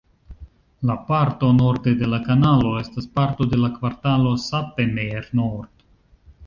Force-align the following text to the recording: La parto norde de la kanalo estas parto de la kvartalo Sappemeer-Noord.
La 0.89 0.95
parto 1.09 1.49
norde 1.57 1.93
de 1.99 2.09
la 2.15 2.21
kanalo 2.29 2.73
estas 2.81 3.09
parto 3.19 3.49
de 3.53 3.61
la 3.67 3.73
kvartalo 3.77 4.35
Sappemeer-Noord. 4.47 5.91